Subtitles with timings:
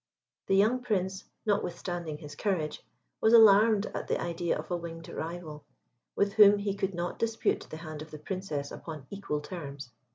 [0.47, 2.81] The young Prince, notwithstanding his courage,
[3.21, 5.63] was alarmed at the idea of a winged rival,
[6.15, 9.91] with whom he could not dispute the hand of the Princess upon equal terms.